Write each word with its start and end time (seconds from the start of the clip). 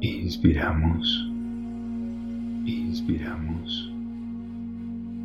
Inspiramos. 0.01 1.29
Inspiramos. 2.65 3.91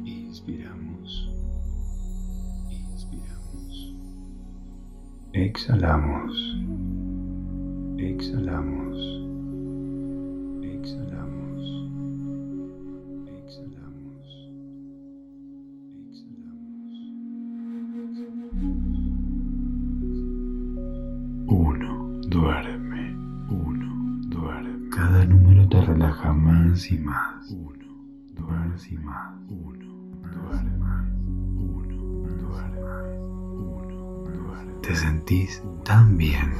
Inspiramos. 0.03 1.29
Inspiramos. 2.71 3.95
Exhalamos. 5.33 6.57
Exhalamos. 7.99 9.22
Te 25.73 25.81
relaja 25.81 26.31
más 26.31 26.91
y 26.91 26.99
más. 26.99 27.49
Uno, 27.49 27.73
duerme 28.35 28.75
y 28.91 28.97
más. 28.99 29.33
Uno, 29.49 30.19
duerme. 30.21 31.09
Uno, 31.57 32.29
duerme. 32.37 33.17
Uno. 33.57 34.81
Te 34.83 34.95
sentís 34.95 35.63
tan 35.83 36.15
bien. 36.15 36.53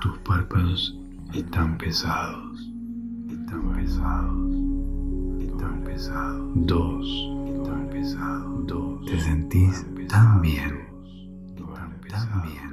Tus 0.00 0.18
párpados 0.26 0.98
están 1.32 1.78
pesados. 1.78 2.68
Están 3.30 3.74
pesados. 3.76 5.40
Están 5.40 5.84
pesados. 5.84 6.50
Dos. 6.66 7.06
Están 7.46 7.88
pesados. 7.92 8.66
Dos. 8.66 9.06
Te 9.06 9.20
sentís 9.20 9.86
tan 10.08 10.42
bien. 10.42 10.80
Tan 12.08 12.42
bien. 12.42 12.71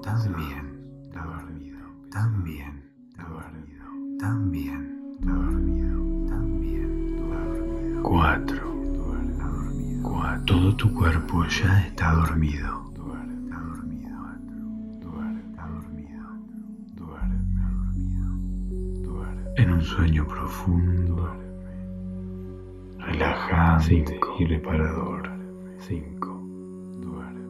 Tan 0.00 0.34
bien. 0.34 1.12
Dormido. 1.12 1.78
Tan 2.10 2.42
bien. 2.44 2.82
Dormido. 3.16 3.84
Tan 4.18 4.50
bien. 4.50 5.18
Dormido. 5.20 6.28
Tan 6.28 6.60
bien. 6.60 7.16
Dormido. 7.16 8.02
Cuatro. 8.02 8.74
Cuatro. 10.02 10.44
Todo 10.46 10.76
tu 10.76 10.94
cuerpo 10.94 11.44
ya 11.46 11.86
está 11.86 12.12
dormido. 12.14 12.82
En 19.54 19.70
un 19.70 19.82
sueño 19.82 20.26
profundo, 20.26 21.36
relajante 22.98 24.18
y 24.38 24.46
reparador. 24.46 25.30
Cinco. 25.78 26.40
Duerme. 27.02 27.42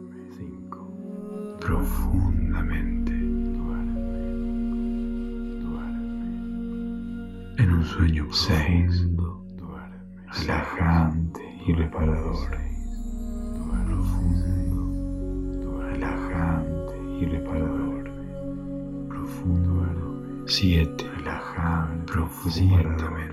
En 7.62 7.70
un 7.74 7.84
sueño 7.84 8.26
profundo, 8.32 9.46
relajante 10.32 11.40
y 11.64 11.72
reparador. 11.72 12.58
Profundo, 13.86 15.80
relajante 15.80 16.98
y 17.20 17.24
reparador. 17.24 18.10
Profundo, 19.08 20.44
siete, 20.44 21.08
relajante, 21.18 22.12
profundamente. 22.12 23.31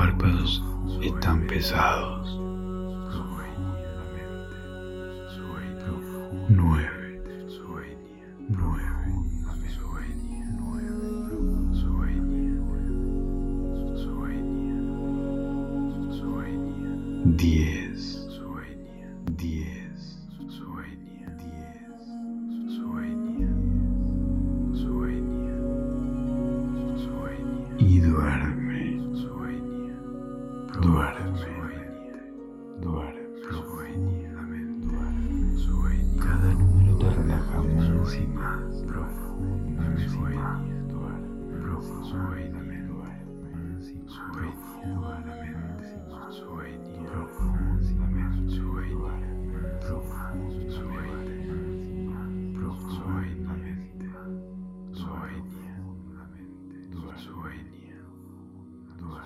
Párpados 0.00 0.62
están 1.02 1.46
pesados. 1.46 2.49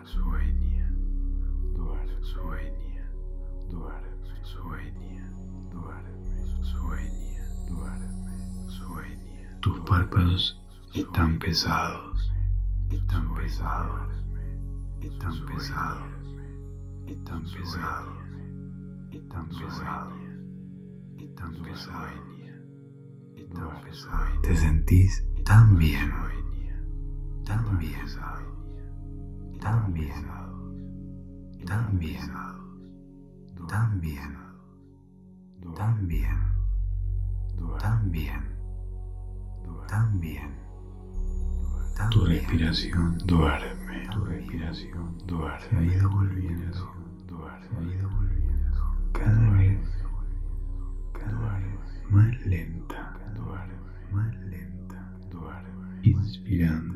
Sueña. 0.04 0.91
Duerme. 1.75 2.22
Sueña. 2.22 3.10
Duerme. 3.70 4.44
Sueña. 4.44 5.31
Duerme. 5.72 6.62
Sueña. 6.62 7.44
Duerme. 7.69 8.69
Sueña. 8.69 9.60
Tus 9.60 9.81
párpados 9.81 10.60
están 10.92 11.38
pesados. 11.38 12.32
Están 12.91 13.34
pesados. 13.34 14.15
Están 15.00 15.47
pesados. 15.47 16.03
Están 17.06 17.42
pesados. 17.42 18.15
Están 19.10 19.48
pesados. 19.48 20.12
Están 21.19 21.53
pesados. 21.62 22.12
Están 23.36 23.81
pesados. 23.82 24.42
Te 24.42 24.56
sentís 24.56 25.25
tan 25.44 25.76
bien. 25.78 26.12
Tan 27.44 27.78
bien. 27.78 28.00
Tan 29.65 29.95
bien. 29.95 30.27
Tan 31.66 31.99
bien. 31.99 32.21
Tan 33.66 33.99
bien. 33.99 34.37
Tan 35.75 36.07
bien. 36.07 36.39
Tan 37.81 38.11
bien. 38.11 38.43
Tan 39.89 40.21
bien. 40.21 40.51
Tu 42.11 42.25
respiración 42.27 43.16
duerme. 43.25 44.07
Tu 44.13 44.25
respiración 44.27 45.16
duerme. 45.27 45.61
Se 45.71 45.77
ha 45.77 45.83
ido 45.83 46.11
volviendo. 46.11 46.75
Se 47.27 47.77
ha 47.77 47.83
ido 47.83 48.11
volviendo. 48.11 48.81
Cada 49.13 49.51
vez. 49.53 49.81
Cada 51.15 51.59
vez 51.59 52.11
más 52.11 52.47
lenta. 52.47 53.16
Más 54.13 54.34
lenta. 54.45 55.13
Inspirando. 56.03 56.93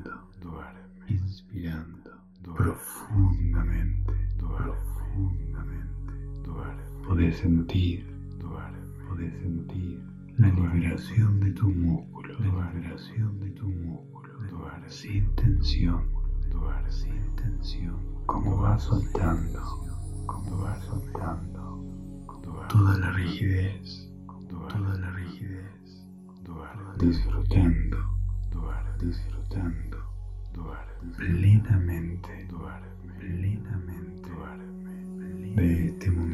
Sentir. 7.38 8.04
Duerme. 8.38 8.78
Sentir 9.42 10.02
la 10.38 10.48
liberación 10.48 11.40
de 11.40 11.52
tu 11.52 11.70
músculo. 11.70 12.38
La 12.40 12.72
liberación 12.72 13.40
de 13.40 13.50
tu 13.50 13.68
músculo. 13.68 14.28
Duerme. 14.50 14.90
Sin 14.90 15.34
tensión. 15.36 16.02
Duerme. 16.50 16.90
Sin 16.90 17.36
tensión. 17.36 17.96
Como 18.26 18.60
va 18.60 18.78
soltando. 18.78 19.60
como 20.26 20.58
vas 20.58 20.84
soltando 20.84 21.58
toda 22.68 22.98
la 22.98 23.12
rigidez, 23.12 24.10
toda 24.48 24.98
la 24.98 25.10
rigidez, 25.10 26.06
disfrutando, 26.98 27.96
disfrutando 29.00 29.96
plenamente, 31.16 32.46
plenamente 33.18 34.30
de 35.56 35.86
este 35.86 36.10
momento, 36.10 36.27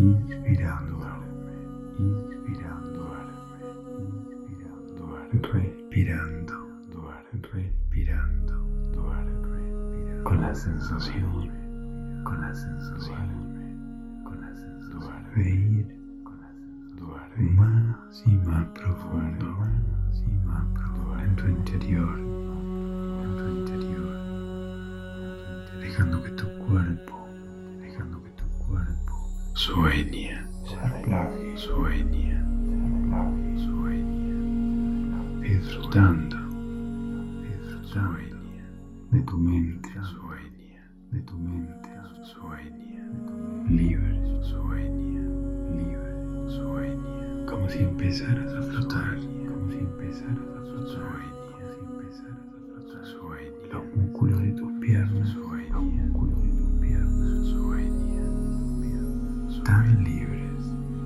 inspirando, 0.00 0.96
inspirando, 1.98 3.02
inspirando, 4.32 5.04
respirando, 5.52 6.54
respirando, 7.52 8.54
con 10.24 10.40
la 10.40 10.54
sensación, 10.54 11.50
con 12.24 12.40
la 12.40 12.54
sensación, 12.54 13.28
con 14.24 14.40
la 14.40 14.54
sensación. 14.54 15.24
De 15.34 15.50
ir 15.50 15.86
más 17.52 18.22
y 18.26 18.36
más 18.38 18.66
profundo, 18.68 19.49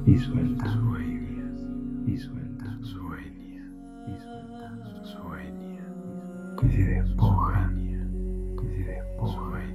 y 0.07 0.19
sueltas, 0.19 0.73
sueñas, 0.73 1.63
y 2.07 2.17
sueltas, 2.19 2.79
sueña, 2.83 3.65
y 4.07 4.21
sueltas, 4.21 5.09
sueña, 5.09 5.87
que 6.61 6.69
se 6.71 6.85
despojan, 6.85 7.75
que 8.61 8.69
se 8.69 8.85
despojan, 8.85 9.75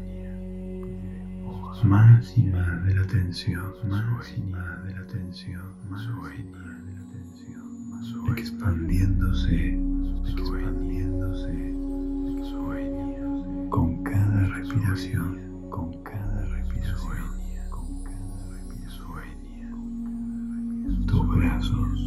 más 1.84 2.38
y 2.38 2.44
más 2.44 2.86
de 2.86 2.96
la 2.96 3.08
tensión, 3.08 3.74
más 3.88 4.38
y 4.38 4.42
más 4.42 4.84
de 4.84 4.94
la 4.94 5.08
tensión, 5.08 5.64
más 5.90 6.08
más 6.08 6.86
de 6.86 6.94
la 6.94 7.06
tensión, 7.12 8.38
expandiéndose, 8.38 9.80
expandiéndose, 10.28 11.74
con 13.70 14.04
cada 14.04 14.48
respiración, 14.48 15.70
con 15.70 16.04
cada 16.04 16.46
respiración, 16.46 17.39
brazos, 21.70 22.00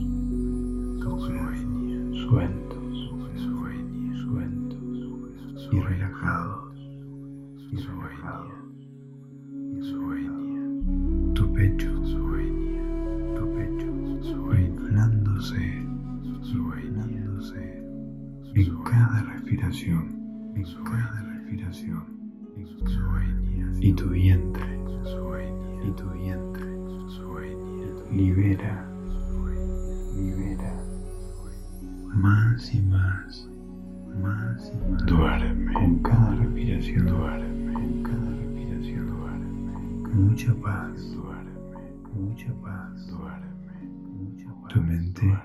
brazos 1.00 1.28
sueltos, 2.28 3.10
sueltos 4.24 5.68
y 5.72 5.80
relajados, 5.80 6.76
y 7.70 7.76
relajados 7.76 8.52
tu 11.34 11.52
pecho, 11.52 11.88
en 18.54 18.82
cada 18.84 19.22
respiración, 19.22 20.52
en 20.56 20.64
cada 20.84 21.22
respiración, 21.22 22.04
y 23.80 23.92
tu 23.92 24.08
vientre, 24.10 24.78
libera, 28.12 28.91
libera, 30.14 30.74
más 32.14 32.74
y 32.74 32.82
más, 32.82 33.48
más 34.22 34.72
y 34.72 34.90
más, 34.90 35.06
duerme, 35.06 35.72
con 35.72 35.98
cada 36.00 36.34
respiración, 36.36 37.06
duerme, 37.06 37.72
con 37.72 38.02
cada 38.02 38.30
respiración, 38.36 39.06
duerme, 39.08 40.14
mucha 40.14 40.54
paz, 40.54 41.16
mucha 42.14 42.52
paz, 42.62 43.12
mucha 44.14 44.48
paz. 44.62 44.72
Tu 44.74 44.80
mente, 44.80 45.38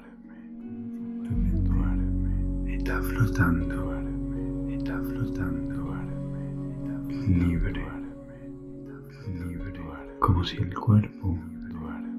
tu 1.24 1.32
mente. 1.36 2.74
Está 2.76 3.02
flotando, 3.02 3.94
está 4.70 5.02
flotando, 5.02 5.96
libre, 7.10 7.86
libre, 9.28 9.74
como 10.20 10.44
si 10.44 10.58
el 10.58 10.74
cuerpo, 10.76 11.38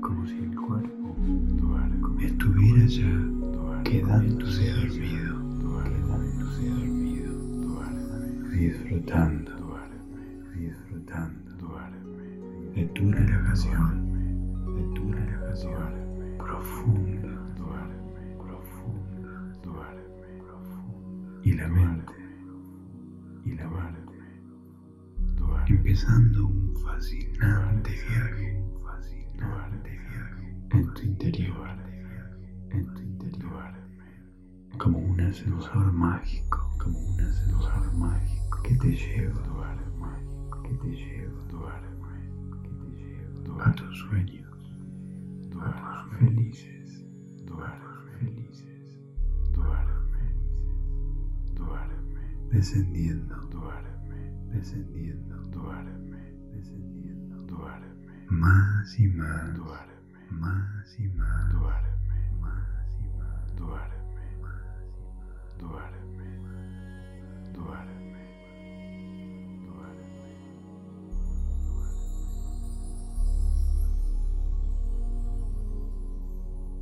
como 0.00 0.26
si 0.26 0.38
el 0.38 0.54
cuerpo 0.56 1.16
estuviera 2.20 2.84
ya 2.86 3.82
quedándose 3.84 4.72
dormido, 4.72 5.38
disfrutando, 8.50 9.52
disfrutando. 10.54 11.48
de 12.74 12.84
tu 12.94 13.10
relajación, 13.10 13.92
de 14.76 14.82
tu 14.94 15.12
relajación. 15.12 16.38
profunda, 16.38 17.28
profunda, 18.38 19.32
profunda. 19.62 21.40
Y 21.42 21.52
la 21.52 21.68
mente, 21.68 22.12
y 23.44 23.50
la 23.54 23.68
mente, 23.68 24.12
empezando 25.68 26.46
un 26.46 26.74
fascinante 26.84 27.90
viaje, 27.90 28.62
fascinante 28.84 29.90
viaje. 29.90 30.56
En 30.70 30.94
tu 30.94 31.02
interior, 31.02 31.87
como 35.28 35.40
un 35.40 35.60
ascensor 35.60 35.92
mágico, 35.92 36.70
como 36.78 36.98
un 36.98 37.20
ascensor 37.20 37.92
mágico 37.94 38.62
que 38.62 38.74
te 38.76 38.96
lleva, 38.96 39.76
que 40.62 40.74
te 40.78 40.88
lleva, 40.88 41.80
que 42.50 42.68
te 42.68 42.88
lleva 42.96 43.66
a 43.66 43.72
tus 43.74 43.98
sueños, 43.98 44.48
tus 45.50 46.18
felices, 46.18 47.04
tus 47.46 47.60
felices, 48.18 48.98
descendiendo, 52.50 53.36
descendiendo, 54.50 55.36
descendiendo, 56.54 57.68
más 58.30 58.98
y 58.98 59.08
más, 59.08 59.58
más 60.30 60.98
y 60.98 61.08
más, 61.08 61.54
más 61.54 61.84
y 63.00 63.08
más, 63.18 63.58
Sueña, 63.58 63.97
duerme, 65.58 66.28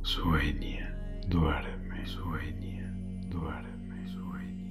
sueña, 0.03 0.95
duerme, 1.27 2.05
sueña, 2.05 2.91
duerme, 3.29 4.07
sueña, 4.07 4.07
duerme. 4.09 4.66